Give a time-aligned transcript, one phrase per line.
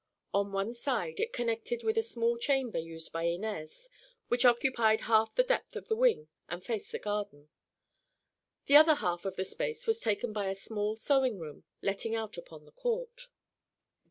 [0.33, 3.87] On one side it connected with a small chamber used by Inez,
[4.29, 7.49] which occupied half the depth of the wing and faced the garden.
[8.65, 12.35] The other half of the space was taken by a small sewing room letting out
[12.35, 13.27] upon the court.